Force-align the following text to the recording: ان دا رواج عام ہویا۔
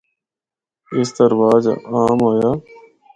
ان 0.93 1.01
دا 1.15 1.23
رواج 1.31 1.63
عام 1.91 2.19
ہویا۔ 2.27 2.51